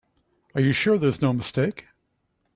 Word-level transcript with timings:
Are 0.55 0.61
you 0.61 0.73
sure 0.73 0.97
there's 0.97 1.21
no 1.21 1.31
mistake? 1.31 1.85